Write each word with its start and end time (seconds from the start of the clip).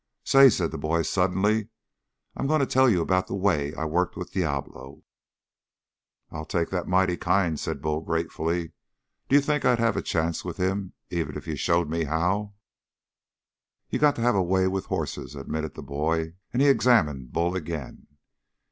"Say," 0.23 0.49
said 0.49 0.71
the 0.71 0.79
boy 0.79 1.03
suddenly, 1.03 1.67
"I'm 2.35 2.47
going 2.47 2.59
to 2.59 2.65
tell 2.65 2.89
you 2.89 3.01
about 3.03 3.27
the 3.27 3.35
way 3.35 3.71
I 3.75 3.85
worked 3.85 4.17
with 4.17 4.31
Diablo." 4.31 5.03
"I'll 6.31 6.43
take 6.43 6.71
that 6.71 6.87
mighty 6.87 7.15
kind," 7.17 7.59
said 7.59 7.83
Bull 7.83 8.01
gratefully. 8.01 8.71
"D'you 9.29 9.41
think 9.41 9.63
I'd 9.63 9.77
have 9.77 9.95
a 9.95 10.01
chance 10.01 10.43
with 10.43 10.57
him 10.57 10.93
even 11.11 11.37
if 11.37 11.45
you 11.45 11.55
showed 11.55 11.87
me 11.87 12.05
how?" 12.05 12.55
"You 13.91 13.99
got 13.99 14.15
to 14.15 14.23
have 14.23 14.33
a 14.33 14.41
way 14.41 14.67
with 14.67 14.87
hosses," 14.87 15.35
admitted 15.35 15.75
the 15.75 15.83
boy, 15.83 16.33
and 16.51 16.63
he 16.63 16.67
examined 16.67 17.31
Bull 17.31 17.55
again. 17.55 18.07